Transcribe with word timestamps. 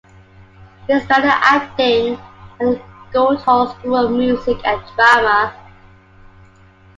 He 0.87 0.99
studied 0.99 1.27
acting 1.29 2.13
at 2.15 2.25
the 2.59 2.81
Guildhall 3.13 3.67
School 3.69 3.97
of 4.03 4.11
Music 4.11 4.57
and 4.65 4.81
Drama. 4.95 5.53